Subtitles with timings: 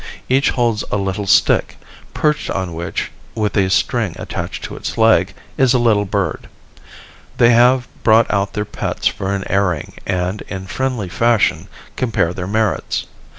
[0.29, 1.77] Each holds a little stick,
[2.15, 6.49] perched on which, with a string attached to its leg, is a little bird.
[7.37, 10.65] They have brought out their pets for an airing and in.
[10.65, 11.67] friendly fashion
[11.97, 13.05] compare their merits.